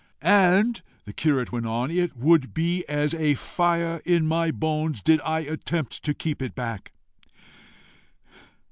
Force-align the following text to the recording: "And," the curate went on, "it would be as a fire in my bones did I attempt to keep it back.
"And," 0.23 0.81
the 1.05 1.13
curate 1.13 1.51
went 1.51 1.67
on, 1.67 1.91
"it 1.91 2.17
would 2.17 2.55
be 2.55 2.83
as 2.89 3.13
a 3.13 3.35
fire 3.35 4.01
in 4.03 4.25
my 4.25 4.49
bones 4.49 4.99
did 4.99 5.21
I 5.23 5.41
attempt 5.41 6.01
to 6.03 6.15
keep 6.15 6.41
it 6.41 6.55
back. 6.55 6.91